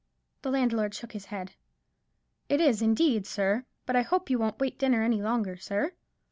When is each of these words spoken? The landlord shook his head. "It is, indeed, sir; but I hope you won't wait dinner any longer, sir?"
The 0.41 0.49
landlord 0.49 0.95
shook 0.95 1.11
his 1.11 1.25
head. 1.27 1.51
"It 2.49 2.59
is, 2.59 2.81
indeed, 2.81 3.27
sir; 3.27 3.65
but 3.85 3.95
I 3.95 4.01
hope 4.01 4.31
you 4.31 4.39
won't 4.39 4.59
wait 4.59 4.79
dinner 4.79 5.03
any 5.03 5.21
longer, 5.21 5.57
sir?" 5.57 5.91